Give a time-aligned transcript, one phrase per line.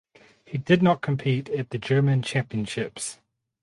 [0.43, 3.19] He did not compete at the German Championships.